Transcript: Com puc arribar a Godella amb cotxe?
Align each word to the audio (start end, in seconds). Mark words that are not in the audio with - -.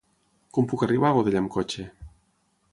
Com 0.57 0.69
puc 0.71 0.85
arribar 0.87 1.11
a 1.11 1.17
Godella 1.19 1.43
amb 1.45 1.53
cotxe? 1.59 1.87